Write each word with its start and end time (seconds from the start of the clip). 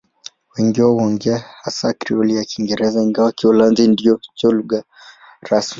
Wengi 0.57 0.81
wao 0.81 0.93
huongea 0.93 1.37
hasa 1.61 1.93
Krioli 1.93 2.35
ya 2.35 2.43
Kiingereza, 2.43 3.01
ingawa 3.03 3.31
Kiholanzi 3.31 3.87
ndicho 3.87 4.19
lugha 4.51 4.83
rasmi. 5.41 5.69